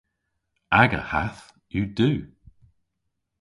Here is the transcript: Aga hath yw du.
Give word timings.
Aga 0.81 1.01
hath 1.11 1.41
yw 1.73 1.85
du. 1.97 2.11